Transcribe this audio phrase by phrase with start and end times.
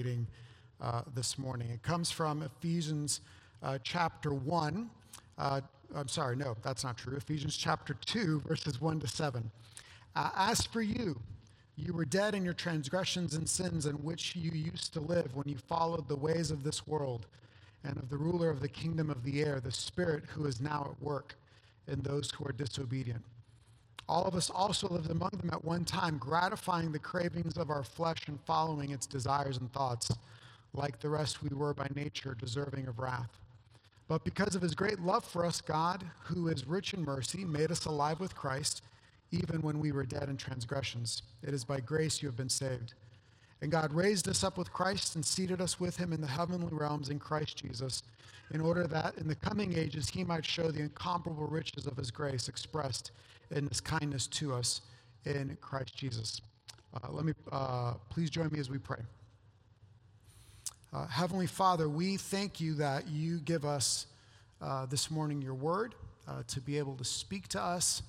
[0.00, 0.26] reading
[0.80, 1.68] uh, this morning.
[1.68, 3.20] It comes from Ephesians
[3.62, 4.88] uh, chapter 1.
[5.36, 5.60] Uh,
[5.94, 7.18] I'm sorry, no, that's not true.
[7.18, 9.50] Ephesians chapter 2, verses 1 to 7.
[10.16, 11.20] Uh, As for you,
[11.76, 15.46] you were dead in your transgressions and sins in which you used to live when
[15.46, 17.26] you followed the ways of this world
[17.84, 20.90] and of the ruler of the kingdom of the air, the Spirit who is now
[20.90, 21.34] at work
[21.88, 23.22] in those who are disobedient.
[24.10, 27.84] All of us also lived among them at one time, gratifying the cravings of our
[27.84, 30.10] flesh and following its desires and thoughts.
[30.74, 33.30] Like the rest, we were by nature deserving of wrath.
[34.08, 37.70] But because of his great love for us, God, who is rich in mercy, made
[37.70, 38.82] us alive with Christ,
[39.30, 41.22] even when we were dead in transgressions.
[41.44, 42.94] It is by grace you have been saved.
[43.62, 46.72] And God raised us up with Christ and seated us with him in the heavenly
[46.72, 48.02] realms in Christ Jesus,
[48.52, 52.10] in order that in the coming ages he might show the incomparable riches of his
[52.10, 53.12] grace expressed
[53.50, 54.80] in his kindness to us
[55.24, 56.40] in Christ Jesus.
[56.94, 59.00] Uh, let me uh, please join me as we pray.
[60.92, 64.06] Uh, Heavenly Father, we thank you that you give us
[64.60, 65.94] uh, this morning your word
[66.26, 68.02] uh, to be able to speak to us.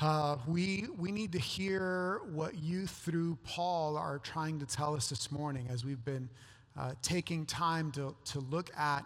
[0.00, 5.08] Uh, we, we need to hear what you, through Paul, are trying to tell us
[5.08, 6.28] this morning as we've been
[7.02, 9.04] taking time to, to look at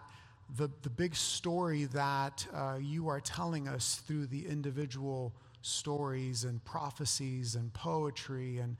[0.57, 6.63] the, the big story that uh, you are telling us through the individual stories and
[6.63, 8.77] prophecies and poetry and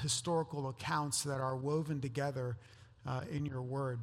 [0.00, 2.56] historical accounts that are woven together
[3.06, 3.98] uh, in your word.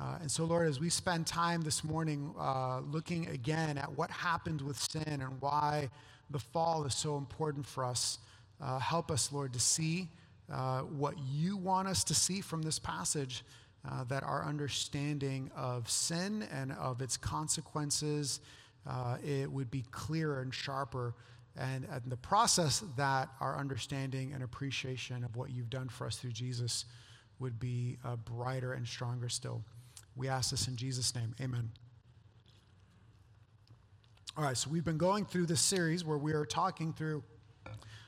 [0.00, 4.10] Uh, and so, Lord, as we spend time this morning uh, looking again at what
[4.10, 5.90] happened with sin and why
[6.30, 8.18] the fall is so important for us,
[8.60, 10.08] uh, help us, Lord, to see
[10.50, 13.44] uh, what you want us to see from this passage,
[13.88, 18.40] uh, that our understanding of sin and of its consequences
[19.24, 21.14] it would be clearer and sharper.
[21.56, 26.16] And, and the process that our understanding and appreciation of what you've done for us
[26.16, 26.86] through Jesus
[27.38, 29.62] would be uh, brighter and stronger still.
[30.16, 31.34] We ask this in Jesus' name.
[31.40, 31.70] Amen.
[34.36, 37.22] All right, so we've been going through this series where we are talking through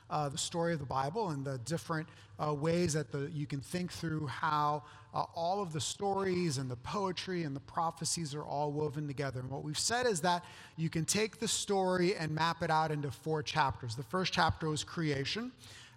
[0.09, 2.07] uh, the story of the Bible and the different
[2.43, 4.83] uh, ways that the, you can think through how
[5.13, 9.39] uh, all of the stories and the poetry and the prophecies are all woven together.
[9.39, 10.43] And what we've said is that
[10.75, 13.95] you can take the story and map it out into four chapters.
[13.95, 15.51] The first chapter was creation.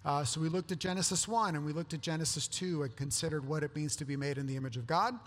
[0.05, 3.45] Uh, so we looked at Genesis 1 and we looked at Genesis 2 and considered
[3.45, 5.19] what it means to be made in the image of God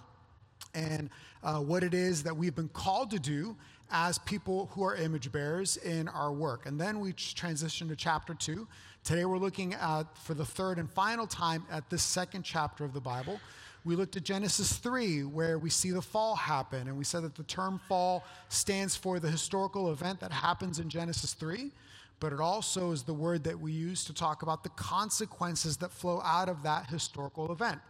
[0.74, 1.10] and
[1.42, 3.56] uh, what it is that we've been called to do
[3.90, 6.66] as people who are image bearers in our work.
[6.66, 8.66] And then we transition to chapter 2.
[9.04, 12.94] Today we're looking at, for the third and final time, at this second chapter of
[12.94, 13.38] the Bible.
[13.84, 17.34] We looked at Genesis 3, where we see the fall happen, and we said that
[17.34, 21.70] the term fall stands for the historical event that happens in Genesis 3
[22.22, 25.90] but it also is the word that we use to talk about the consequences that
[25.90, 27.80] flow out of that historical event.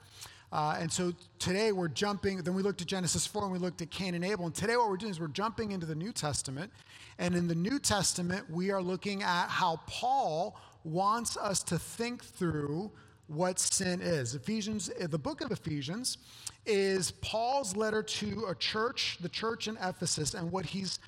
[0.52, 3.80] Uh, and so today we're jumping, then we looked at Genesis 4 and we looked
[3.80, 4.44] at Cain and Abel.
[4.44, 6.70] And today what we're doing is we're jumping into the New Testament.
[7.18, 12.22] And in the New Testament, we are looking at how Paul wants us to think
[12.22, 12.90] through
[13.28, 14.34] what sin is.
[14.34, 16.18] Ephesians, the book of Ephesians
[16.66, 20.98] is Paul's letter to a church, the church in Ephesus, and what he's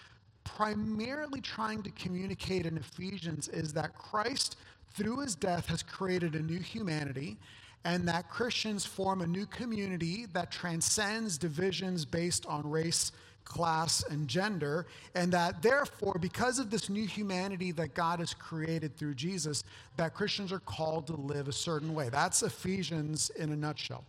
[0.45, 4.57] primarily trying to communicate in Ephesians is that Christ,
[4.95, 7.37] through his death, has created a new humanity,
[7.85, 13.13] and that Christians form a new community that transcends divisions based on race,
[13.45, 18.97] class, and gender, and that therefore, because of this new humanity that God has created
[18.97, 19.65] through Jesus,
[19.97, 22.09] that Christians are called to live a certain way.
[22.09, 24.05] That's Ephesians in a nutshell.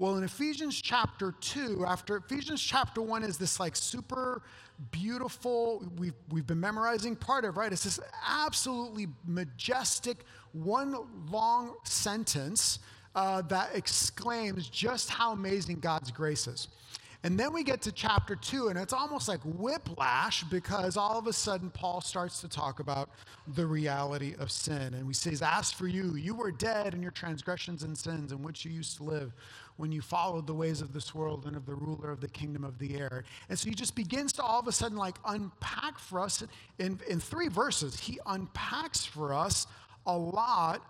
[0.00, 4.42] Well, in Ephesians chapter 2, after Ephesians chapter 1 is this like super
[4.90, 7.72] beautiful, we've, we've been memorizing part of, right?
[7.72, 10.96] It's this absolutely majestic, one
[11.30, 12.80] long sentence
[13.14, 16.68] uh, that exclaims just how amazing God's grace is.
[17.24, 21.26] And then we get to chapter two, and it's almost like whiplash because all of
[21.26, 23.08] a sudden Paul starts to talk about
[23.54, 24.92] the reality of sin.
[24.92, 28.42] And he says, As for you, you were dead in your transgressions and sins in
[28.42, 29.32] which you used to live
[29.78, 32.62] when you followed the ways of this world and of the ruler of the kingdom
[32.62, 33.24] of the air.
[33.48, 36.44] And so he just begins to all of a sudden like unpack for us
[36.78, 37.98] in, in three verses.
[37.98, 39.66] He unpacks for us
[40.06, 40.82] a lot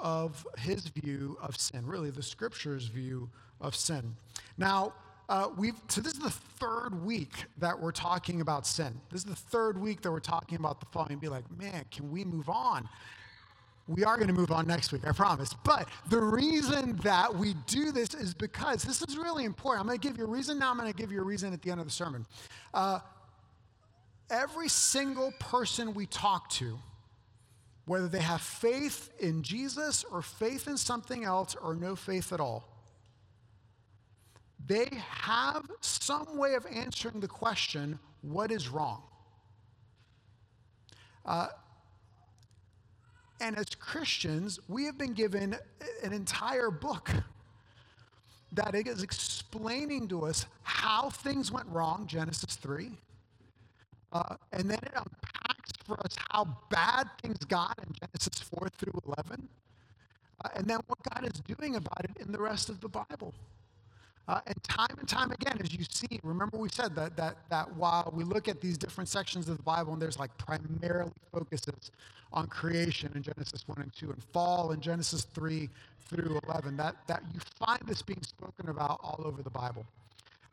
[0.00, 3.28] of his view of sin, really the scripture's view
[3.60, 4.16] of sin.
[4.56, 4.92] Now,
[5.28, 8.98] uh, we've so this is the third week that we're talking about sin.
[9.10, 11.06] This is the third week that we're talking about the fall.
[11.10, 12.88] And be like, man, can we move on?
[13.86, 15.54] We are going to move on next week, I promise.
[15.64, 19.80] But the reason that we do this is because this is really important.
[19.80, 21.52] I'm going to give you a reason now, I'm going to give you a reason
[21.54, 22.26] at the end of the sermon.
[22.74, 23.00] Uh,
[24.30, 26.78] every single person we talk to,
[27.88, 32.40] whether they have faith in Jesus or faith in something else or no faith at
[32.40, 32.68] all,
[34.66, 39.02] they have some way of answering the question what is wrong?
[41.24, 41.48] Uh,
[43.40, 45.56] and as Christians, we have been given
[46.02, 47.10] an entire book
[48.52, 52.90] that is explaining to us how things went wrong, Genesis 3.
[54.12, 54.92] Uh, and then it
[55.88, 59.48] for us how bad things got in Genesis 4 through 11.
[60.44, 63.34] Uh, and then what God is doing about it in the rest of the Bible.
[64.28, 67.74] Uh, and time and time again, as you see, remember we said that, that, that
[67.76, 71.90] while we look at these different sections of the Bible and there's like primarily focuses
[72.34, 75.70] on creation in Genesis 1 and 2 and fall in Genesis 3
[76.08, 79.86] through 11, that, that you find this being spoken about all over the Bible.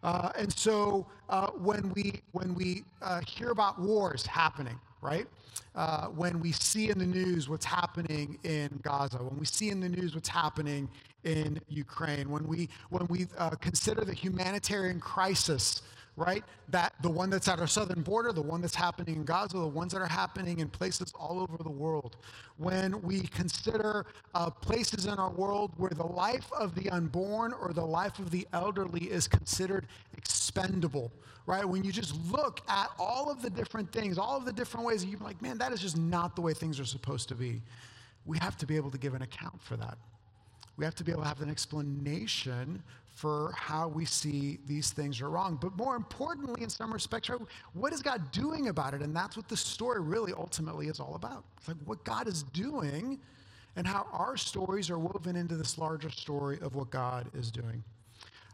[0.06, 5.26] Uh, and so uh, when we, when we uh, hear about wars happening, right?
[5.74, 9.80] Uh, when we see in the news what's happening in Gaza, when we see in
[9.80, 10.88] the news what's happening
[11.24, 15.82] in Ukraine, when we, when we uh, consider the humanitarian crisis,
[16.18, 16.44] right?
[16.70, 19.68] That the one that's at our southern border, the one that's happening in Gaza, the
[19.68, 22.18] ones that are happening in places all over the world.
[22.58, 27.74] When we consider uh, places in our world where the life of the unborn or
[27.74, 31.12] the life of the elderly is considered expendable,
[31.46, 31.66] right?
[31.66, 35.04] When you just look at all of the different things, all of the different ways,
[35.04, 37.62] you're like, man, that is just not the way things are supposed to be.
[38.26, 39.98] We have to be able to give an account for that.
[40.78, 42.82] We have to be able to have an explanation
[43.16, 45.58] for how we see these things are wrong.
[45.60, 47.30] But more importantly, in some respects,
[47.74, 49.02] what is God doing about it?
[49.02, 51.46] And that's what the story really ultimately is all about.
[51.58, 53.18] It's like what God is doing
[53.78, 57.82] and how our stories are woven into this larger story of what God is doing.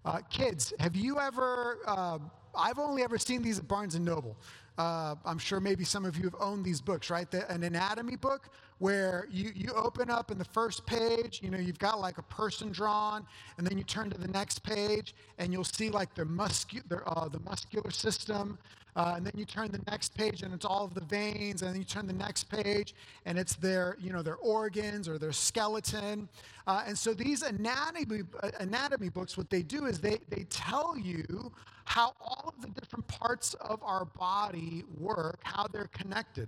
[0.05, 2.19] Uh, kids, have you ever, uh,
[2.55, 4.37] I've only ever seen these at Barnes and Noble.
[4.81, 7.29] Uh, I'm sure maybe some of you have owned these books, right?
[7.29, 8.49] The, an anatomy book
[8.79, 12.23] where you, you open up in the first page, you know, you've got like a
[12.23, 13.23] person drawn,
[13.59, 17.07] and then you turn to the next page and you'll see like their muscu- their,
[17.07, 18.57] uh, the muscular system.
[18.95, 21.71] Uh, and then you turn the next page and it's all of the veins, and
[21.71, 22.95] then you turn the next page
[23.27, 26.27] and it's their, you know, their organs or their skeleton.
[26.65, 30.97] Uh, and so these anatomy, uh, anatomy books, what they do is they, they tell
[30.97, 31.51] you
[31.91, 36.47] how all of the different parts of our body work, how they're connected.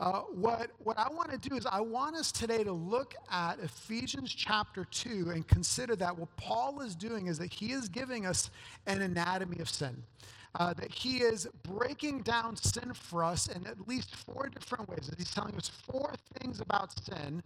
[0.00, 3.60] Uh, what, what I want to do is, I want us today to look at
[3.60, 8.26] Ephesians chapter 2 and consider that what Paul is doing is that he is giving
[8.26, 8.50] us
[8.88, 10.02] an anatomy of sin.
[10.56, 15.08] Uh, that he is breaking down sin for us in at least four different ways.
[15.16, 17.40] He's telling us four things about sin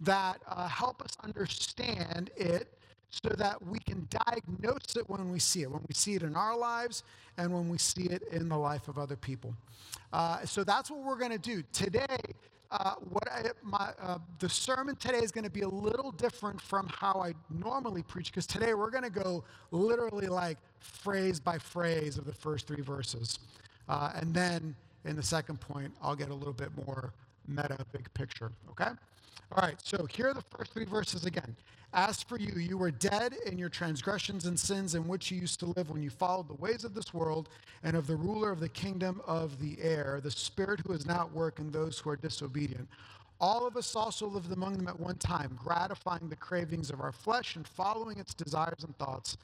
[0.00, 2.76] that uh, help us understand it
[3.22, 6.34] so that we can diagnose it when we see it, when we see it in
[6.34, 7.04] our lives
[7.38, 9.54] and when we see it in the life of other people.
[10.12, 12.16] Uh, so that's what we're going to do today.
[12.70, 16.60] Uh, what I, my, uh, the sermon today is going to be a little different
[16.60, 21.58] from how I normally preach because today we're going to go literally like phrase by
[21.58, 23.38] phrase of the first three verses.
[23.88, 24.74] Uh, and then
[25.04, 27.12] in the second point, I'll get a little bit more
[27.46, 28.50] meta, big picture.
[28.70, 28.90] Okay?
[29.56, 31.54] All right, so here are the first three verses again.
[31.92, 35.60] As for you, you were dead in your transgressions and sins in which you used
[35.60, 37.48] to live when you followed the ways of this world
[37.84, 41.20] and of the ruler of the kingdom of the air, the spirit who is now
[41.20, 42.88] at work in those who are disobedient.
[43.40, 47.12] All of us also lived among them at one time, gratifying the cravings of our
[47.12, 49.36] flesh and following its desires and thoughts.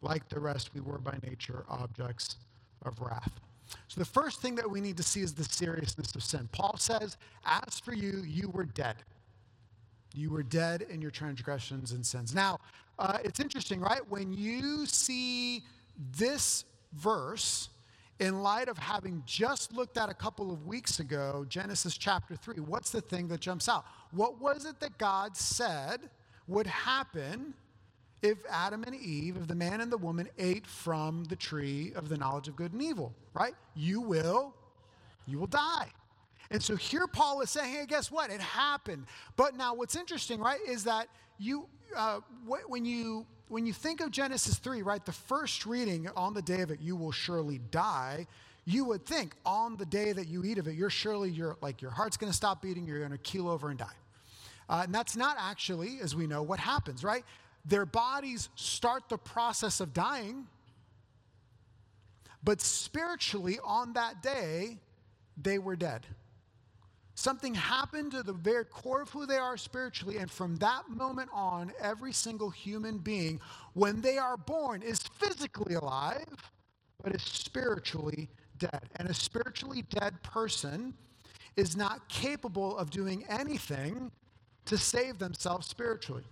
[0.00, 2.36] Like the rest, we were by nature objects
[2.86, 3.32] of wrath.
[3.88, 6.48] So, the first thing that we need to see is the seriousness of sin.
[6.52, 8.96] Paul says, As for you, you were dead.
[10.18, 12.34] You were dead in your transgressions and sins.
[12.34, 12.58] Now,
[12.98, 14.00] uh, it's interesting, right?
[14.10, 15.62] When you see
[16.16, 17.68] this verse,
[18.18, 22.56] in light of having just looked at a couple of weeks ago, Genesis chapter 3,
[22.56, 23.84] what's the thing that jumps out?
[24.10, 26.10] What was it that God said
[26.48, 27.54] would happen
[28.20, 32.08] if Adam and Eve, if the man and the woman ate from the tree of
[32.08, 33.54] the knowledge of good and evil, right?
[33.76, 34.52] You will,
[35.28, 35.86] you will die.
[36.50, 38.30] And so here Paul is saying, hey, guess what?
[38.30, 39.06] It happened.
[39.36, 42.20] But now what's interesting, right, is that you, uh,
[42.66, 46.60] when you when you think of Genesis 3, right, the first reading on the day
[46.60, 48.26] of it, you will surely die.
[48.66, 51.80] You would think on the day that you eat of it, you're surely, you're like
[51.80, 53.86] your heart's going to stop beating, you're going to keel over and die.
[54.68, 57.24] Uh, and that's not actually, as we know, what happens, right?
[57.64, 60.46] Their bodies start the process of dying,
[62.44, 64.76] but spiritually on that day,
[65.40, 66.06] they were dead.
[67.18, 71.28] Something happened to the very core of who they are spiritually, and from that moment
[71.32, 73.40] on, every single human being,
[73.72, 76.52] when they are born, is physically alive,
[77.02, 78.88] but is spiritually dead.
[78.94, 80.94] And a spiritually dead person
[81.56, 84.12] is not capable of doing anything
[84.66, 86.22] to save themselves spiritually.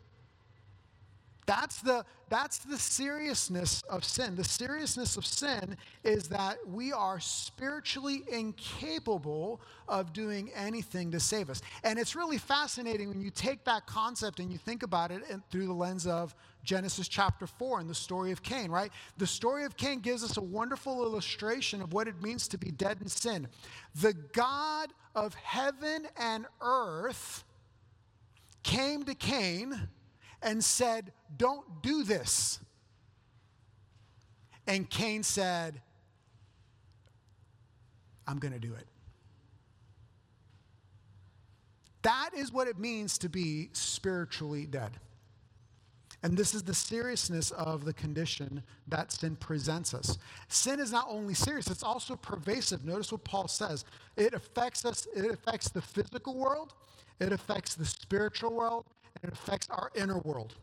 [1.47, 4.35] That's the, that's the seriousness of sin.
[4.35, 11.49] The seriousness of sin is that we are spiritually incapable of doing anything to save
[11.49, 11.63] us.
[11.85, 15.67] And it's really fascinating when you take that concept and you think about it through
[15.67, 16.35] the lens of
[16.65, 18.91] Genesis chapter 4 and the story of Cain, right?
[19.19, 22.73] The story of Cain gives us a wonderful illustration of what it means to be
[22.73, 23.47] dead in sin.
[23.95, 27.45] The God of heaven and earth
[28.65, 29.89] came to Cain
[30.43, 32.61] and said, Don't do this.
[34.67, 35.81] And Cain said,
[38.27, 38.87] I'm going to do it.
[42.03, 44.93] That is what it means to be spiritually dead.
[46.23, 50.19] And this is the seriousness of the condition that sin presents us.
[50.49, 52.85] Sin is not only serious, it's also pervasive.
[52.85, 53.85] Notice what Paul says
[54.17, 56.75] it affects us, it affects the physical world,
[57.21, 58.87] it affects the spiritual world,
[59.23, 60.55] and it affects our inner world.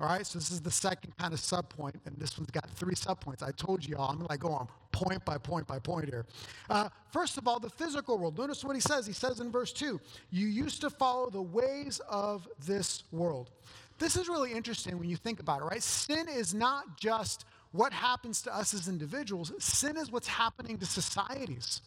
[0.00, 2.94] All right, so this is the second kind of subpoint, and this one's got three
[2.94, 3.42] subpoints.
[3.42, 6.24] I told you all, I'm going on point by point by point here.
[6.70, 8.38] Uh, first of all, the physical world.
[8.38, 9.06] Notice what he says.
[9.06, 10.00] He says in verse 2
[10.30, 13.50] You used to follow the ways of this world.
[13.98, 15.82] This is really interesting when you think about it, right?
[15.82, 20.86] Sin is not just what happens to us as individuals, sin is what's happening to
[20.86, 21.82] societies.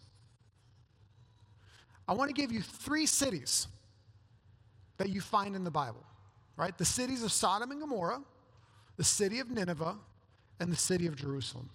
[2.08, 3.68] I want to give you three cities
[4.98, 6.06] that you find in the Bible,
[6.58, 6.78] right?
[6.78, 8.22] The cities of Sodom and Gomorrah,
[8.98, 9.98] the city of Nineveh,
[10.60, 11.70] and the city of Jerusalem.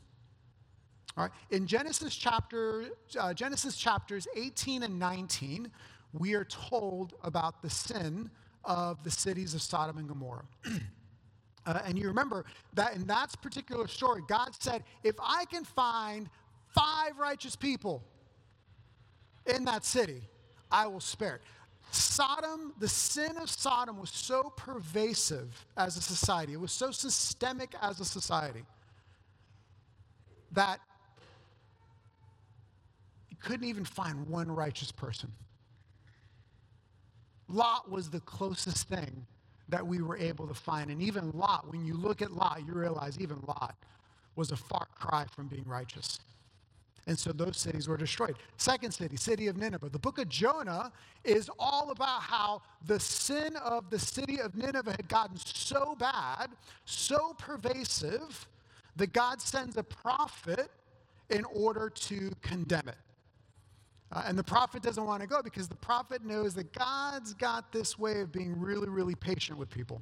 [1.16, 1.32] All right.
[1.50, 2.84] In Genesis chapter
[3.18, 5.70] uh, Genesis chapters 18 and 19,
[6.12, 8.30] we are told about the sin
[8.64, 10.44] of the cities of Sodom and Gomorrah.
[11.66, 16.28] uh, and you remember that in that particular story, God said, "If I can find
[16.68, 18.04] five righteous people
[19.46, 20.22] in that city,
[20.70, 21.42] I will spare it."
[21.90, 27.74] Sodom, the sin of Sodom was so pervasive as a society, it was so systemic
[27.80, 28.64] as a society
[30.52, 30.80] that
[33.30, 35.30] you couldn't even find one righteous person.
[37.48, 39.26] Lot was the closest thing
[39.68, 40.90] that we were able to find.
[40.90, 43.76] And even Lot, when you look at Lot, you realize even Lot
[44.34, 46.20] was a far cry from being righteous.
[47.06, 48.36] And so those cities were destroyed.
[48.56, 49.90] Second city, city of Nineveh.
[49.90, 50.90] The book of Jonah
[51.22, 56.48] is all about how the sin of the city of Nineveh had gotten so bad,
[56.84, 58.48] so pervasive,
[58.96, 60.68] that God sends a prophet
[61.30, 62.96] in order to condemn it.
[64.12, 67.72] Uh, and the prophet doesn't want to go because the prophet knows that God's got
[67.72, 70.00] this way of being really, really patient with people.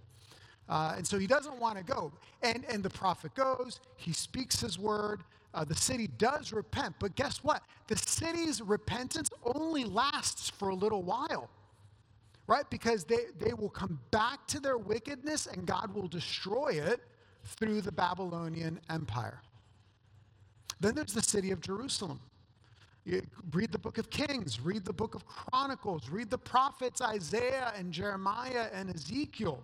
[0.68, 2.12] Uh, and so he doesn't want to go.
[2.42, 5.22] And, and the prophet goes, he speaks his word,
[5.54, 6.96] uh, the city does repent.
[6.98, 7.62] But guess what?
[7.86, 11.48] The city's repentance only lasts for a little while,
[12.46, 12.68] right?
[12.70, 17.00] Because they, they will come back to their wickedness and God will destroy it
[17.44, 19.40] through the Babylonian Empire.
[20.80, 22.20] Then there's the city of Jerusalem.
[23.04, 27.72] You read the book of Kings, read the book of Chronicles, read the prophets Isaiah
[27.76, 29.62] and Jeremiah and Ezekiel.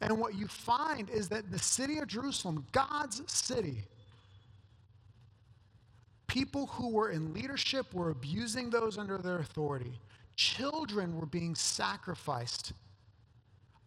[0.00, 3.84] And what you find is that the city of Jerusalem, God's city,
[6.32, 9.92] people who were in leadership were abusing those under their authority.
[10.34, 12.72] Children were being sacrificed.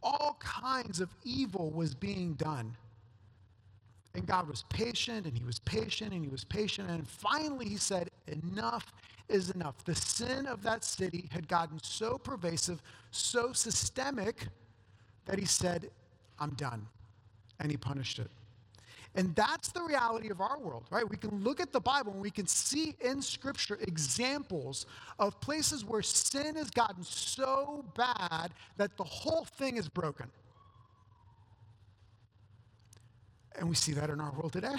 [0.04, 2.78] All kinds of evil was being done.
[4.14, 6.88] And God was patient and he was patient and he was patient.
[6.88, 8.94] And finally, he said, Enough
[9.28, 9.84] is enough.
[9.84, 14.50] The sin of that city had gotten so pervasive, so systemic,
[15.26, 15.90] that he said,
[16.40, 16.86] I'm done.
[17.60, 18.30] And he punished it.
[19.16, 21.10] And that's the reality of our world, right?
[21.10, 24.86] We can look at the Bible and we can see in Scripture examples
[25.20, 30.30] of places where sin has gotten so bad that the whole thing is broken.
[33.58, 34.76] And we see that in our world today,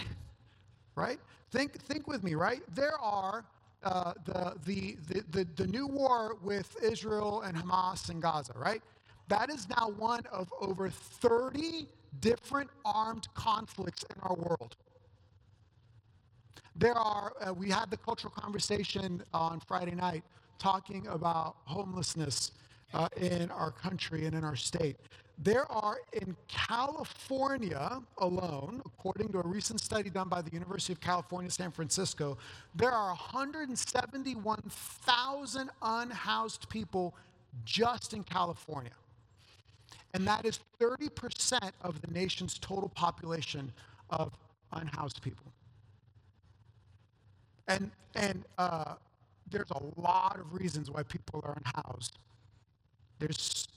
[0.97, 1.19] right?
[1.51, 2.61] Think, think with me, right?
[2.75, 3.47] There are
[3.83, 8.83] uh, the, the, the, the, the new war with Israel and Hamas and Gaza, right?
[9.29, 11.89] That is now one of over 30
[12.21, 14.77] different armed conflicts in our world.
[16.75, 20.25] There are, uh, we had the cultural conversation on Friday night
[20.59, 22.53] talking about homelessness
[22.93, 24.97] uh, in our country and in our state.
[25.39, 31.01] There are in California alone, according to a recent study done by the University of
[31.01, 32.39] California, San Francisco,
[32.75, 37.15] there are 171,000 unhoused people
[37.65, 38.93] just in California.
[40.17, 43.71] And that is 30% of the nation's total population
[44.09, 44.33] of
[44.73, 45.53] unhoused people.
[47.69, 48.95] And, and uh,
[49.51, 52.17] there's a lot of reasons why people are unhoused.
[53.19, 53.69] There's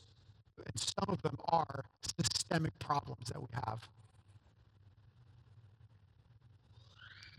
[0.66, 1.84] and some of them are
[2.22, 3.88] systemic problems that we have.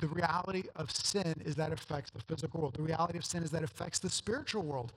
[0.01, 2.75] The reality of sin is that it affects the physical world.
[2.75, 4.93] The reality of sin is that it affects the spiritual world.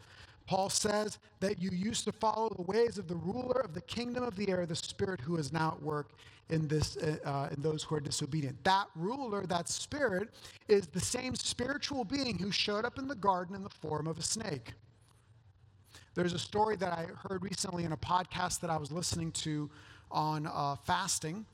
[0.46, 4.24] Paul says that you used to follow the ways of the ruler of the kingdom
[4.24, 6.12] of the air, the spirit who is now at work
[6.50, 8.62] in, this, uh, uh, in those who are disobedient.
[8.64, 10.30] That ruler, that spirit,
[10.68, 14.18] is the same spiritual being who showed up in the garden in the form of
[14.18, 14.74] a snake.
[16.16, 19.70] There's a story that I heard recently in a podcast that I was listening to
[20.12, 21.46] on uh, fasting.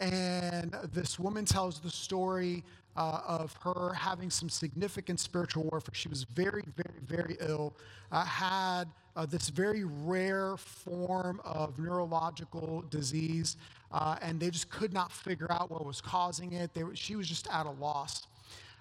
[0.00, 2.64] And this woman tells the story
[2.96, 5.94] uh, of her having some significant spiritual warfare.
[5.94, 7.76] She was very, very, very ill,
[8.10, 8.84] uh, had
[9.14, 13.56] uh, this very rare form of neurological disease,
[13.92, 16.74] uh, and they just could not figure out what was causing it.
[16.74, 18.26] They, she was just at a loss.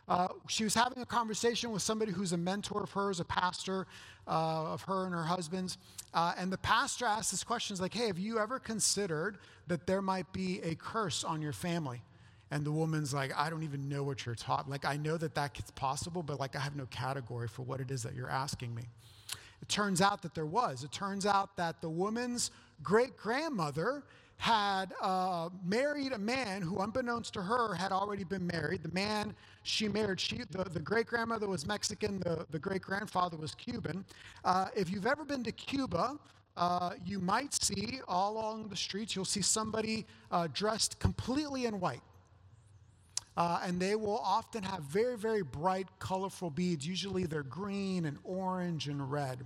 [0.07, 3.87] Uh, she was having a conversation with somebody who's a mentor of hers, a pastor
[4.27, 5.77] uh, of her and her husband's.
[6.13, 9.87] Uh, and the pastor asked this question, "Is like, hey, have you ever considered that
[9.87, 12.01] there might be a curse on your family?
[12.51, 14.71] And the woman's like, I don't even know what you're talking.
[14.71, 17.91] Like, I know that that's possible, but like, I have no category for what it
[17.91, 18.83] is that you're asking me.
[19.61, 20.83] It turns out that there was.
[20.83, 22.51] It turns out that the woman's
[22.83, 24.03] great grandmother
[24.37, 28.83] had uh, married a man who, unbeknownst to her, had already been married.
[28.83, 29.33] The man
[29.63, 34.05] she married, she, the, the great grandmother was Mexican, the, the great grandfather was Cuban.
[34.43, 36.19] Uh, if you've ever been to Cuba,
[36.57, 41.79] uh, you might see all along the streets, you'll see somebody uh, dressed completely in
[41.79, 42.01] white.
[43.37, 46.87] Uh, and they will often have very, very bright, colorful beads.
[46.87, 49.45] Usually they're green and orange and red.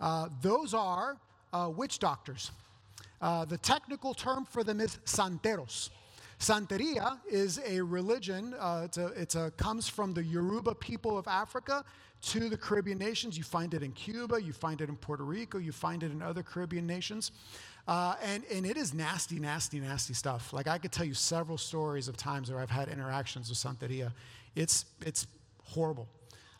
[0.00, 1.18] Uh, those are
[1.76, 2.50] witch doctors.
[3.20, 5.90] Uh, the technical term for them is santeros.
[6.38, 8.54] Santeria is a religion.
[8.58, 11.84] Uh, it's a, it's a, comes from the Yoruba people of Africa
[12.22, 13.36] to the Caribbean nations.
[13.36, 16.22] You find it in Cuba, you find it in Puerto Rico, you find it in
[16.22, 17.32] other Caribbean nations.
[17.90, 20.52] Uh, and, and it is nasty, nasty, nasty stuff.
[20.52, 24.12] Like I could tell you several stories of times where I've had interactions with Santeria.
[24.54, 25.26] It's, it's
[25.64, 26.06] horrible.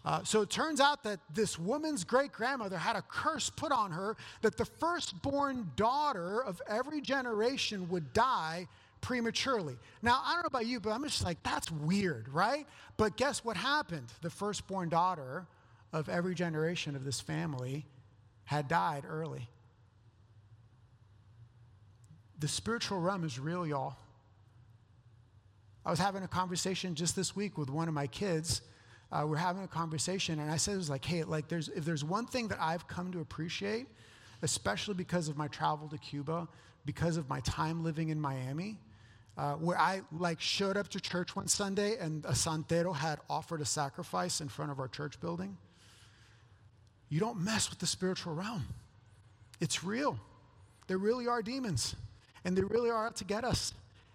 [0.04, 3.92] Uh, so it turns out that this woman's great grandmother had a curse put on
[3.92, 8.66] her that the firstborn daughter of every generation would die
[9.00, 9.76] prematurely.
[10.02, 12.66] Now, I don't know about you, but I'm just like, that's weird, right?
[12.96, 14.12] But guess what happened?
[14.20, 15.46] The firstborn daughter
[15.92, 17.86] of every generation of this family
[18.46, 19.48] had died early.
[22.40, 23.96] The spiritual realm is real, y'all.
[25.84, 28.62] I was having a conversation just this week with one of my kids
[29.12, 31.84] uh, we're having a conversation, and I said, it was like, hey, like, there's, if
[31.84, 33.88] there's one thing that I've come to appreciate,
[34.42, 36.46] especially because of my travel to Cuba,
[36.84, 38.78] because of my time living in Miami,
[39.36, 43.60] uh, where I like showed up to church one Sunday and a santero had offered
[43.60, 45.56] a sacrifice in front of our church building.
[47.08, 48.64] You don't mess with the spiritual realm.
[49.60, 50.18] It's real.
[50.86, 51.96] There really are demons,
[52.44, 53.74] and they really are out to get us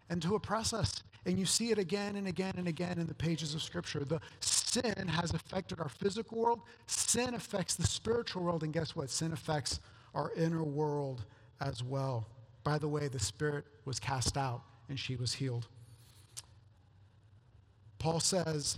[0.10, 1.04] and to oppress us.
[1.26, 4.06] And you see it again and again and again in the pages of Scripture.
[4.06, 9.10] The sin has affected our physical world, sin affects the spiritual world, and guess what?
[9.10, 9.80] Sin affects
[10.14, 11.26] our inner world
[11.62, 12.28] as well.
[12.64, 15.68] By the way, the spirit was cast out and she was healed.
[18.00, 18.78] Paul says,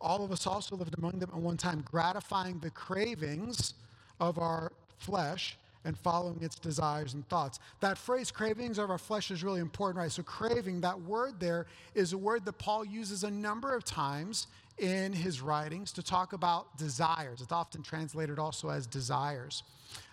[0.00, 3.74] All of us also lived among them at one time, gratifying the cravings
[4.20, 5.56] of our flesh
[5.88, 7.60] and following its desires and thoughts.
[7.80, 10.12] That phrase, cravings of our flesh, is really important, right?
[10.12, 14.48] So, craving, that word there, is a word that Paul uses a number of times
[14.76, 17.40] in his writings to talk about desires.
[17.40, 19.62] It's often translated also as desires.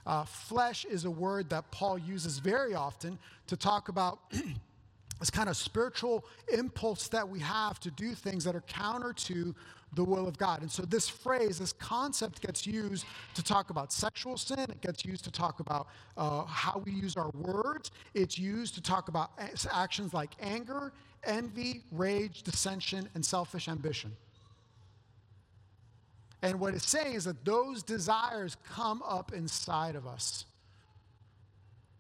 [0.06, 4.20] Uh, flesh is a word that Paul uses very often to talk about
[5.20, 9.56] this kind of spiritual impulse that we have to do things that are counter to
[9.94, 10.62] the will of God.
[10.62, 14.60] And so, this phrase, this concept gets used to talk about sexual sin.
[14.60, 17.92] It gets used to talk about uh, how we use our words.
[18.14, 19.32] It's used to talk about
[19.72, 20.92] actions like anger,
[21.24, 24.12] envy, rage, dissension, and selfish ambition.
[26.42, 30.46] And what it's saying is that those desires come up inside of us.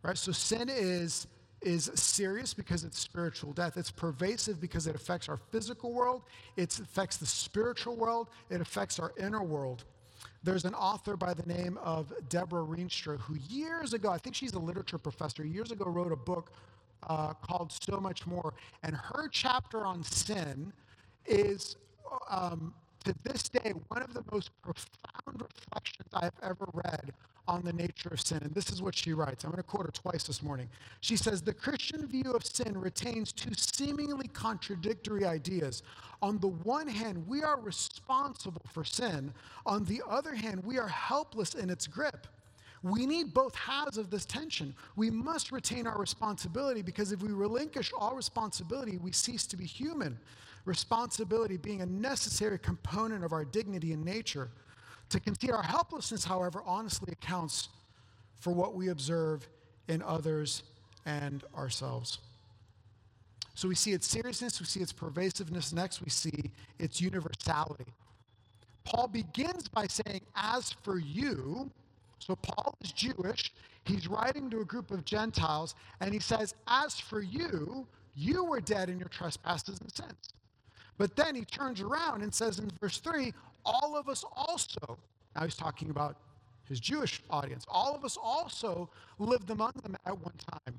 [0.04, 0.18] Right?
[0.18, 1.26] So sin is
[1.66, 3.76] is serious because it's spiritual death.
[3.76, 6.22] It's pervasive because it affects our physical world,
[6.56, 9.84] it affects the spiritual world, it affects our inner world.
[10.44, 14.54] There's an author by the name of Deborah Rienstra who years ago, I think she's
[14.54, 16.52] a literature professor, years ago wrote a book
[17.08, 18.54] uh, called So Much More.
[18.84, 20.72] And her chapter on sin
[21.26, 21.78] is
[22.30, 22.74] um,
[23.06, 27.12] to this day, one of the most profound reflections I've ever read
[27.48, 28.40] on the nature of sin.
[28.44, 29.44] And this is what she writes.
[29.44, 30.70] I'm going to quote her twice this morning.
[31.02, 35.84] She says, The Christian view of sin retains two seemingly contradictory ideas.
[36.22, 39.34] On the one hand, we are responsible for sin,
[39.66, 42.28] on the other hand, we are helpless in its grip.
[42.84, 44.76] we need both halves of this tension.
[44.96, 49.66] We must retain our responsibility because if we relinquish all responsibility, we cease to be
[49.66, 50.18] human.
[50.66, 54.50] Responsibility being a necessary component of our dignity and nature.
[55.10, 57.70] To concede our helplessness, however, honestly accounts
[58.40, 59.48] for what we observe
[59.88, 60.64] in others
[61.06, 62.20] and ourselves.
[63.54, 65.72] So we see its seriousness, we see its pervasiveness.
[65.72, 67.86] Next, we see its universality.
[68.84, 71.72] Paul begins by saying, As for you,
[72.20, 73.54] so Paul is Jewish,
[73.86, 78.62] he's writing to a group of Gentiles, and he says, As for you, you were
[78.62, 80.34] dead in your trespasses and sins.
[80.98, 83.34] But then he turns around and says in verse 3,
[83.66, 84.98] All of us also,
[85.36, 86.18] now he's talking about
[86.68, 90.76] his Jewish audience, all of us also lived among them at one time.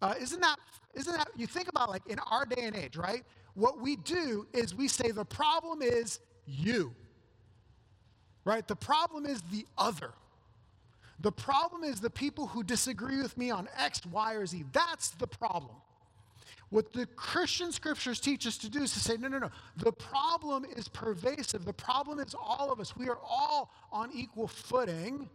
[0.00, 0.56] Uh, isn't that
[0.94, 3.24] isn't that you think about like in our day and age, right?
[3.54, 6.94] What we do is we say the problem is you.
[8.44, 8.66] Right?
[8.66, 10.12] The problem is the other.
[11.20, 14.64] The problem is the people who disagree with me on X, Y, or Z.
[14.72, 15.74] That's the problem.
[16.70, 19.50] What the Christian scriptures teach us to do is to say, no, no, no.
[19.76, 21.64] The problem is pervasive.
[21.64, 22.96] The problem is all of us.
[22.96, 25.30] We are all on equal footing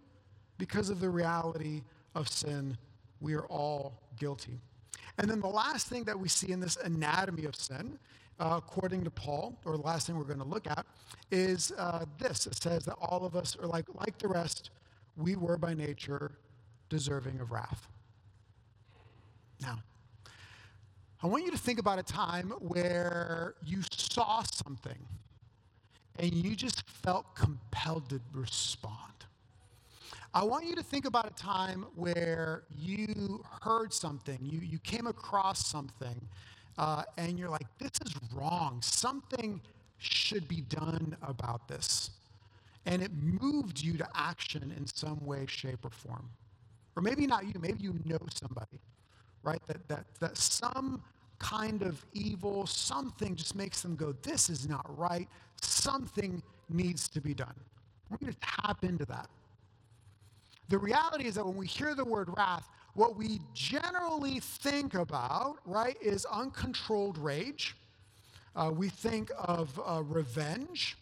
[0.57, 1.81] because of the reality
[2.13, 2.77] of sin.
[3.19, 4.59] We are all guilty.
[5.17, 7.97] And then the last thing that we see in this anatomy of sin,
[8.39, 10.85] uh, according to Paul, or the last thing we're going to look at,
[11.31, 12.45] is uh, this.
[12.45, 14.69] It says that all of us are like, like the rest,
[15.15, 16.31] we were by nature
[16.89, 17.87] deserving of wrath.
[19.61, 19.79] Now,
[21.23, 25.07] I want you to think about a time where you saw something
[26.19, 28.99] and you just felt compelled to respond.
[30.33, 35.07] I want you to think about a time where you heard something, you, you came
[35.07, 36.27] across something,
[36.77, 38.81] uh, and you're like, this is wrong.
[38.81, 39.61] Something
[39.99, 42.09] should be done about this.
[42.85, 46.29] And it moved you to action in some way, shape, or form.
[46.97, 48.81] Or maybe not you, maybe you know somebody,
[49.41, 49.61] right?
[49.67, 51.01] That, that, that some
[51.43, 55.27] kind of evil, something just makes them go, this is not right.
[55.61, 57.53] Something needs to be done.
[58.09, 59.29] We're going to tap into that.
[60.69, 65.57] The reality is that when we hear the word wrath, what we generally think about,
[65.65, 67.75] right, is uncontrolled rage.
[68.55, 70.95] Uh, we think of uh, revenge.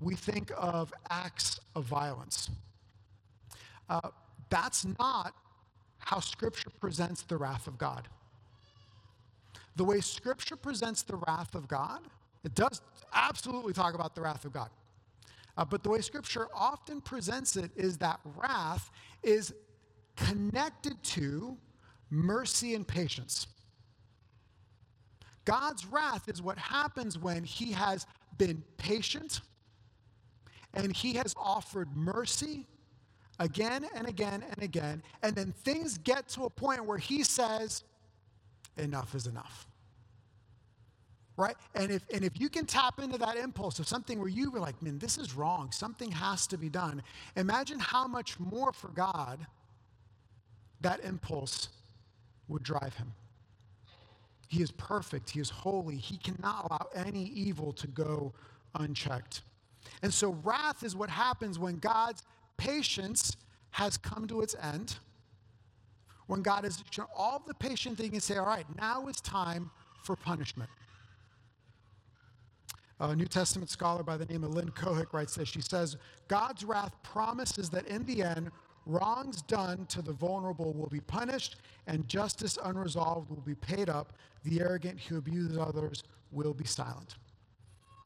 [0.00, 2.50] We think of acts of violence.
[3.88, 4.08] Uh,
[4.50, 5.32] that's not
[5.98, 8.08] how Scripture presents the wrath of God.
[9.76, 12.00] The way Scripture presents the wrath of God,
[12.44, 12.80] it does
[13.14, 14.70] absolutely talk about the wrath of God.
[15.56, 18.90] Uh, but the way Scripture often presents it is that wrath
[19.22, 19.54] is
[20.16, 21.56] connected to
[22.10, 23.46] mercy and patience.
[25.44, 28.06] God's wrath is what happens when He has
[28.38, 29.40] been patient
[30.74, 32.66] and He has offered mercy
[33.38, 35.02] again and again and again.
[35.22, 37.84] And then things get to a point where He says,
[38.76, 39.66] enough is enough
[41.36, 41.56] right?
[41.74, 44.60] And if, and if you can tap into that impulse of something where you were
[44.60, 47.02] like, man, this is wrong, something has to be done,
[47.36, 49.46] imagine how much more for God
[50.80, 51.68] that impulse
[52.48, 53.12] would drive him.
[54.48, 58.32] He is perfect, he is holy, he cannot allow any evil to go
[58.74, 59.42] unchecked.
[60.02, 62.22] And so, wrath is what happens when God's
[62.56, 63.36] patience
[63.70, 64.96] has come to its end.
[66.26, 69.20] When God has shown all the patience that he can say, all right, now is
[69.20, 69.70] time
[70.02, 70.70] for punishment.
[72.98, 75.48] A New Testament scholar by the name of Lynn Cohick writes this.
[75.48, 75.96] She says,
[76.28, 78.50] God's wrath promises that in the end,
[78.86, 84.14] wrongs done to the vulnerable will be punished, and justice unresolved will be paid up.
[84.44, 87.16] The arrogant who abuse others will be silent.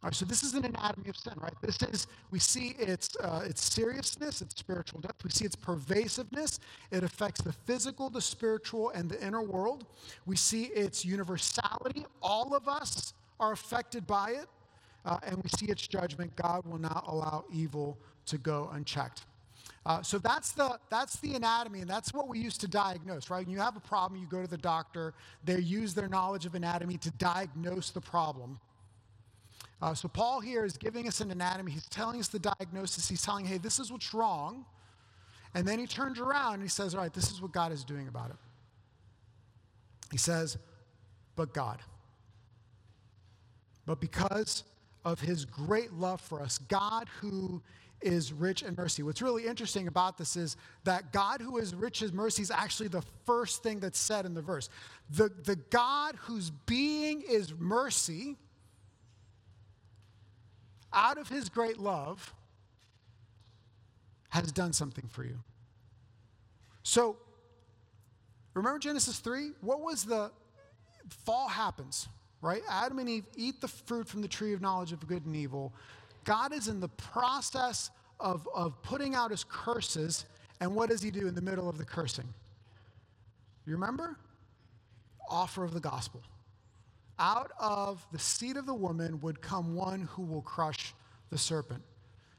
[0.03, 1.53] All right, so this is an anatomy of sin, right?
[1.61, 5.23] This is, we see its, uh, its seriousness, its spiritual depth.
[5.25, 6.59] We see its pervasiveness.
[6.91, 9.85] It affects the physical, the spiritual, and the inner world.
[10.25, 12.07] We see its universality.
[12.23, 14.47] All of us are affected by it
[15.05, 16.35] uh, and we see its judgment.
[16.37, 19.25] God will not allow evil to go unchecked.
[19.87, 23.47] Uh, so that's the, that's the anatomy, and that's what we use to diagnose, right?
[23.47, 25.15] When you have a problem, you go to the doctor.
[25.45, 28.61] They use their knowledge of anatomy to diagnose the problem.
[29.83, 31.73] Uh, so Paul here is giving us an anatomy.
[31.73, 33.09] He's telling us the diagnosis.
[33.09, 34.67] He's telling, hey, this is what's wrong.
[35.55, 37.85] And then he turns around and he says, all right, this is what God is
[37.85, 38.37] doing about it.
[40.11, 40.59] He says,
[41.35, 41.81] but God.
[43.87, 44.65] But because
[45.05, 47.63] of his great love for us, God who
[48.03, 49.03] is rich in mercy.
[49.03, 52.89] What's really interesting about this is that God who is rich in mercy is actually
[52.89, 54.69] the first thing that's said in the verse.
[55.11, 58.37] The, the God whose being is mercy,
[60.93, 62.35] out of his great love,
[64.31, 65.39] has done something for you.
[66.83, 67.17] So,
[68.55, 69.51] remember Genesis 3?
[69.61, 70.31] What was the
[71.25, 72.09] fall happens,
[72.41, 72.63] right?
[72.71, 75.73] Adam and Eve eat the fruit from the tree of knowledge of good and evil.
[76.25, 80.27] God is in the process of, of putting out his curses.
[80.61, 82.29] And what does he do in the middle of the cursing?
[83.67, 84.17] You remember?
[85.29, 86.23] Offer of the gospel.
[87.21, 90.95] Out of the seed of the woman would come one who will crush
[91.31, 91.83] the serpent.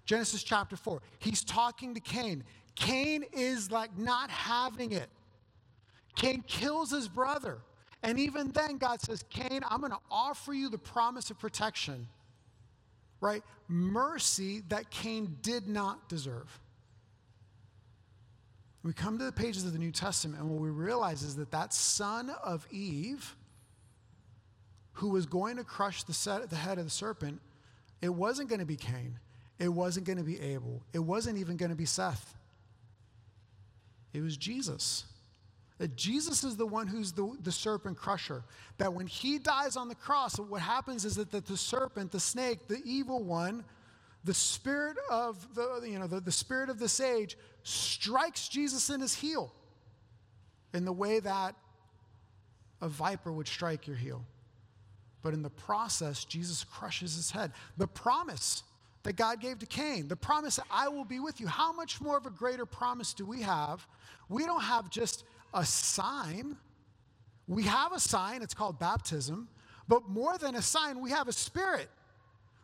[0.06, 1.02] Genesis chapter 4.
[1.20, 2.44] He's talking to Cain.
[2.76, 5.08] Cain is like not having it.
[6.16, 7.60] Cain kills his brother.
[8.04, 12.08] And even then, God says, Cain, I'm going to offer you the promise of protection,
[13.22, 13.44] right?
[13.68, 16.60] Mercy that Cain did not deserve.
[18.84, 21.52] We come to the pages of the New Testament, and what we realize is that
[21.52, 23.36] that son of Eve,
[24.94, 27.40] who was going to crush the, the head of the serpent,
[28.02, 29.20] it wasn't going to be Cain.
[29.60, 30.82] It wasn't going to be Abel.
[30.92, 32.36] It wasn't even going to be Seth.
[34.14, 35.06] It was Jesus.
[35.78, 38.44] That Jesus is the one who's the, the serpent crusher.
[38.78, 42.20] That when he dies on the cross, what happens is that the, the serpent, the
[42.20, 43.64] snake, the evil one,
[44.24, 49.00] the spirit of the, you know, the, the spirit of this age strikes Jesus in
[49.00, 49.52] his heel
[50.74, 51.56] in the way that
[52.82, 54.24] a viper would strike your heel.
[55.22, 57.52] But in the process, Jesus crushes his head.
[57.78, 58.64] The promise
[59.04, 61.48] that God gave to Cain, the promise that I will be with you.
[61.48, 63.86] How much more of a greater promise do we have?
[64.30, 66.56] We don't have just a sign.
[67.48, 69.50] We have a sign, it's called baptism,
[69.88, 71.90] but more than a sign, we have a spirit.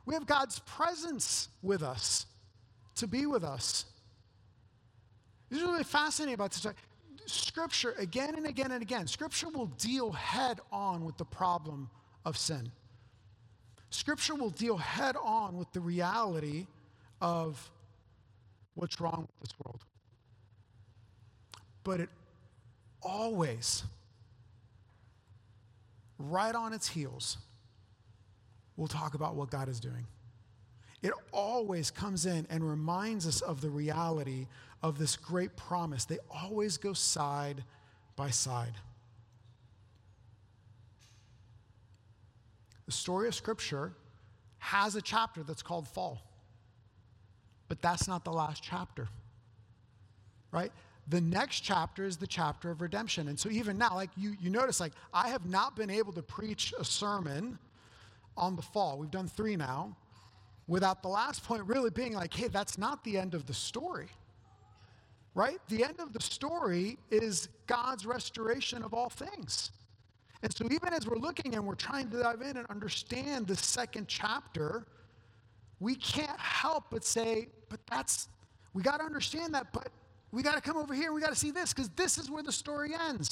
[0.06, 2.26] We have God's presence with us
[2.96, 3.86] to be with us.
[5.50, 6.66] This is really fascinating about this.
[7.26, 11.90] Scripture, again and again and again, Scripture will deal head on with the problem
[12.28, 12.72] of sin.
[13.90, 16.68] Scripture will deal head on with the reality
[17.22, 17.72] of
[18.76, 19.86] what's wrong with this world.
[21.86, 22.10] But it
[23.02, 23.84] always,
[26.20, 27.38] right on its heels,
[28.76, 30.06] will talk about what God is doing.
[31.02, 34.48] It always comes in and reminds us of the reality
[34.84, 36.04] of this great promise.
[36.04, 37.64] They always go side
[38.18, 38.74] by side.
[42.88, 43.94] The story of Scripture
[44.58, 46.22] has a chapter that's called Fall.
[47.68, 49.10] But that's not the last chapter,
[50.52, 50.72] right?
[51.10, 53.28] The next chapter is the chapter of redemption.
[53.28, 56.22] And so even now, like you, you notice, like I have not been able to
[56.22, 57.60] preach a sermon
[58.38, 58.98] on the fall.
[58.98, 59.96] We've done three now,
[60.68, 64.08] without the last point really being like, hey, that's not the end of the story.
[65.36, 65.60] Right?
[65.68, 69.72] The end of the story is God's restoration of all things.
[70.44, 73.56] And so, even as we're looking and we're trying to dive in and understand the
[73.56, 74.86] second chapter,
[75.80, 78.30] we can't help but say, but that's,
[78.74, 79.90] we got to understand that, but
[80.32, 82.44] we got to come over here we got to see this because this is where
[82.44, 83.30] the story ends.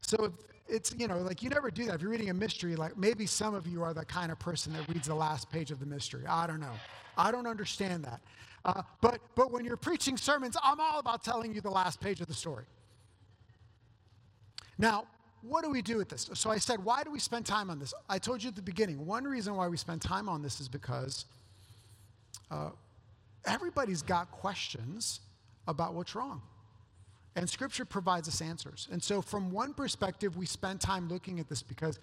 [0.00, 0.32] So, if
[0.68, 1.96] it's, you know, like you never do that.
[1.96, 4.72] If you're reading a mystery, like maybe some of you are the kind of person
[4.72, 6.24] that reads the last page of the mystery.
[6.26, 6.72] I don't know.
[7.16, 8.20] I don't understand that.
[8.64, 12.20] Uh, but, but when you're preaching sermons, I'm all about telling you the last page
[12.20, 12.64] of the story.
[14.78, 15.04] Now,
[15.42, 16.30] what do we do with this?
[16.34, 17.92] So I said, why do we spend time on this?
[18.08, 20.68] I told you at the beginning, one reason why we spend time on this is
[20.68, 21.24] because
[22.50, 22.70] uh,
[23.44, 25.20] everybody's got questions
[25.66, 26.42] about what's wrong.
[27.34, 28.88] And Scripture provides us answers.
[28.92, 31.98] And so, from one perspective, we spend time looking at this because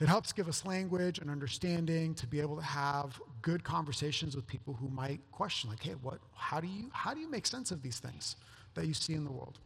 [0.00, 4.44] it helps give us language and understanding to be able to have good conversations with
[4.46, 7.70] people who might question, like, hey, what, how, do you, how do you make sense
[7.70, 8.34] of these things
[8.74, 9.60] that you see in the world?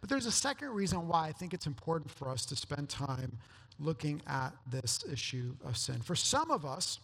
[0.00, 3.38] But there's a second reason why I think it's important for us to spend time
[3.78, 6.00] looking at this issue of sin.
[6.00, 7.00] For some of us,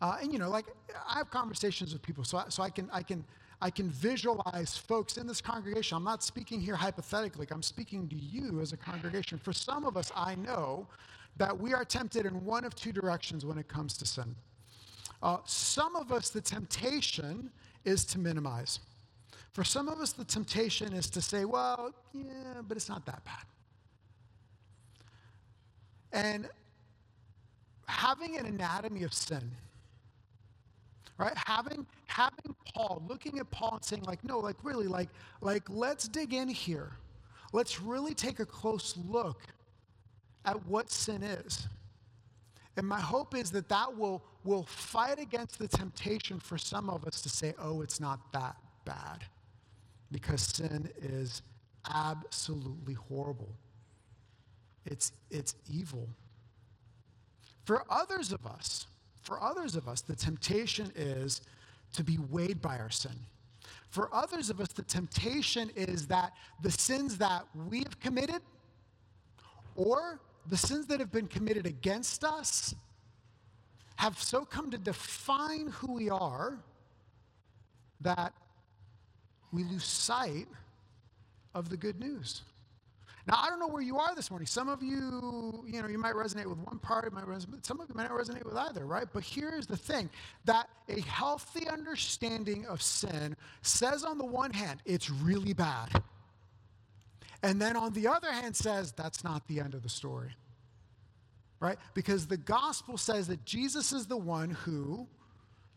[0.00, 0.66] uh, and you know, like
[1.08, 3.24] I have conversations with people, so I, so I can I can
[3.60, 5.96] I can visualize folks in this congregation.
[5.96, 7.46] I'm not speaking here hypothetically.
[7.50, 9.38] I'm speaking to you as a congregation.
[9.38, 10.86] For some of us, I know
[11.38, 14.34] that we are tempted in one of two directions when it comes to sin.
[15.22, 17.50] Uh, some of us, the temptation
[17.84, 18.80] is to minimize.
[19.56, 23.24] For some of us, the temptation is to say, well, yeah, but it's not that
[23.24, 23.46] bad.
[26.12, 26.50] And
[27.86, 29.50] having an anatomy of sin,
[31.16, 31.32] right?
[31.46, 35.08] Having, having Paul, looking at Paul and saying, like, no, like, really, like,
[35.40, 36.92] like, let's dig in here.
[37.54, 39.40] Let's really take a close look
[40.44, 41.66] at what sin is.
[42.76, 47.06] And my hope is that that will, will fight against the temptation for some of
[47.06, 49.24] us to say, oh, it's not that bad
[50.12, 51.42] because sin is
[51.92, 53.52] absolutely horrible.
[54.84, 56.08] It's, it's evil.
[57.64, 58.86] For others of us,
[59.22, 61.40] for others of us, the temptation is
[61.94, 63.16] to be weighed by our sin.
[63.90, 68.42] For others of us, the temptation is that the sins that we have committed
[69.74, 72.74] or the sins that have been committed against us
[73.96, 76.58] have so come to define who we are
[78.00, 78.32] that
[79.52, 80.46] we lose sight
[81.54, 82.42] of the good news.
[83.26, 84.46] Now, I don't know where you are this morning.
[84.46, 87.88] Some of you, you know, you might resonate with one part, might resonate, some of
[87.88, 89.06] you might not resonate with either, right?
[89.12, 90.10] But here's the thing
[90.44, 96.02] that a healthy understanding of sin says, on the one hand, it's really bad.
[97.42, 100.30] And then on the other hand, says, that's not the end of the story,
[101.58, 101.78] right?
[101.94, 105.08] Because the gospel says that Jesus is the one who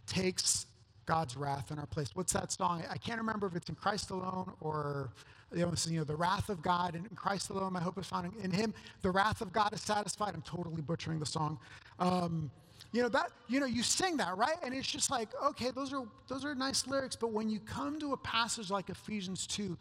[0.05, 0.67] takes
[1.09, 2.09] God's wrath in our place.
[2.13, 2.83] What's that song?
[2.87, 5.09] I can't remember if it's in Christ alone or
[5.51, 8.31] you know, you know, the wrath of God in Christ alone, my hope is found
[8.43, 8.75] in Him.
[9.01, 10.35] The wrath of God is satisfied.
[10.35, 11.57] I'm totally butchering the song.
[11.97, 12.51] Um,
[12.91, 15.91] you know that you know you sing that right, and it's just like okay, those
[15.93, 17.15] are those are nice lyrics.
[17.15, 19.77] But when you come to a passage like Ephesians two,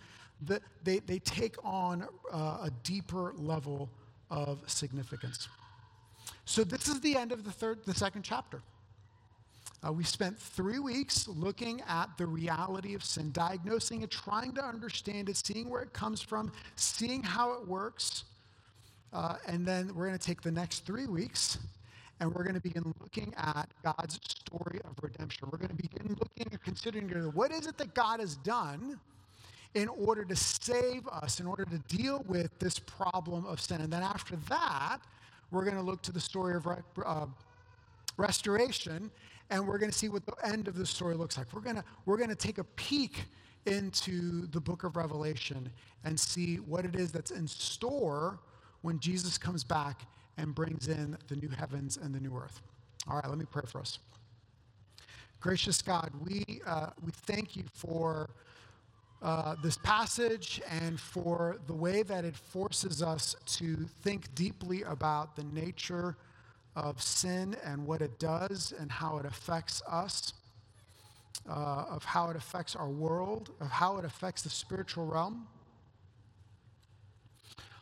[0.46, 3.90] the, they they take on uh, a deeper level
[4.30, 5.48] of significance.
[6.46, 8.62] So this is the end of the third, the second chapter.
[9.86, 14.64] Uh, we spent three weeks looking at the reality of sin, diagnosing it, trying to
[14.64, 18.24] understand it, seeing where it comes from, seeing how it works.
[19.12, 21.58] Uh, and then we're going to take the next three weeks
[22.20, 25.48] and we're going to begin looking at God's story of redemption.
[25.50, 28.98] We're going to begin looking and considering what is it that God has done
[29.74, 33.80] in order to save us, in order to deal with this problem of sin.
[33.80, 34.98] And then after that,
[35.52, 37.26] we're going to look to the story of uh,
[38.16, 39.10] restoration
[39.50, 41.52] and we're going to see what the end of the story looks like.
[41.52, 43.24] We're going to we're going to take a peek
[43.66, 45.70] into the book of Revelation
[46.04, 48.40] and see what it is that's in store
[48.82, 50.02] when Jesus comes back
[50.36, 52.62] and brings in the new heavens and the new earth.
[53.08, 53.98] All right, let me pray for us.
[55.40, 58.30] Gracious God, we, uh, we thank you for
[59.22, 65.36] uh, this passage and for the way that it forces us to think deeply about
[65.36, 66.16] the nature
[66.78, 70.32] of sin and what it does and how it affects us,
[71.48, 75.46] uh, of how it affects our world, of how it affects the spiritual realm.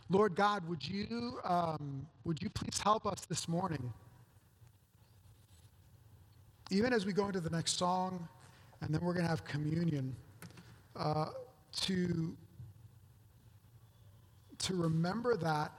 [0.09, 3.93] Lord God, would you, um, would you please help us this morning?
[6.71, 8.27] Even as we go into the next song,
[8.81, 10.15] and then we're going to have communion,
[10.97, 11.27] uh,
[11.73, 12.35] to,
[14.59, 15.73] to remember that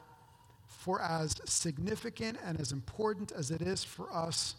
[0.78, 4.54] for as significant and as important as it is for us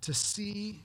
[0.00, 0.82] to see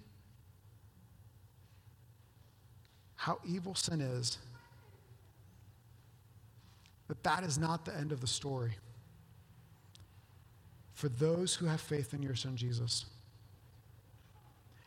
[3.16, 4.38] how evil sin is,
[7.08, 8.74] that that is not the end of the story
[10.94, 13.06] for those who have faith in your son Jesus.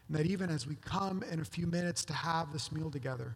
[0.07, 3.35] And that even as we come in a few minutes to have this meal together,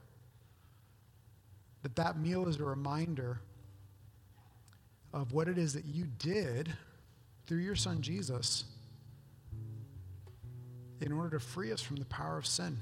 [1.83, 3.41] that that meal is a reminder
[5.13, 6.73] of what it is that you did
[7.47, 8.65] through your son Jesus
[11.01, 12.79] in order to free us from the power of sin.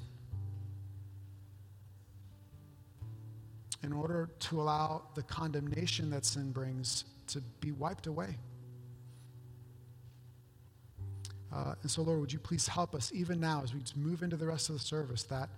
[3.82, 8.36] In order to allow the condemnation that sin brings to be wiped away.
[11.52, 14.36] Uh, and so, Lord, would you please help us even now as we move into
[14.36, 15.48] the rest of the service that,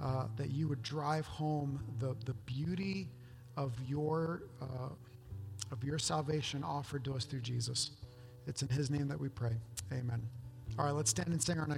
[0.00, 3.08] uh, that you would drive home the, the beauty
[3.56, 4.42] of your.
[4.60, 4.88] Uh,
[5.72, 7.92] of your salvation offered to us through Jesus.
[8.46, 9.56] It's in his name that we pray.
[9.92, 10.22] Amen.
[10.78, 11.70] All right, let's stand and sing our next.